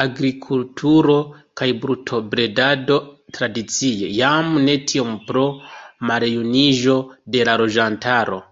Agrikulturo 0.00 1.16
kaj 1.60 1.68
brutobredado 1.86 3.00
tradicie, 3.38 4.12
jam 4.20 4.54
ne 4.70 4.78
tiom 4.94 5.12
pro 5.32 5.46
maljuniĝo 6.14 6.98
de 7.36 7.46
la 7.52 7.62
loĝantaro. 7.66 8.44